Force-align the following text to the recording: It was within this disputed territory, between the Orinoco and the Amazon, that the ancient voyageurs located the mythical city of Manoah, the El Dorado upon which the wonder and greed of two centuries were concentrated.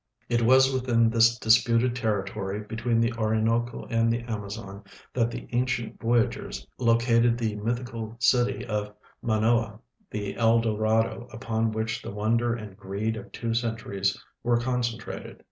It 0.29 0.41
was 0.41 0.73
within 0.73 1.11
this 1.11 1.37
disputed 1.37 1.95
territory, 1.95 2.61
between 2.61 2.99
the 3.01 3.13
Orinoco 3.13 3.85
and 3.91 4.11
the 4.11 4.21
Amazon, 4.21 4.83
that 5.13 5.29
the 5.29 5.47
ancient 5.51 6.01
voyageurs 6.01 6.65
located 6.79 7.37
the 7.37 7.55
mythical 7.57 8.15
city 8.17 8.65
of 8.65 8.95
Manoah, 9.21 9.77
the 10.09 10.35
El 10.37 10.59
Dorado 10.59 11.27
upon 11.31 11.71
which 11.71 12.01
the 12.01 12.09
wonder 12.09 12.55
and 12.55 12.75
greed 12.75 13.15
of 13.15 13.31
two 13.31 13.53
centuries 13.53 14.17
were 14.41 14.57
concentrated. 14.57 15.39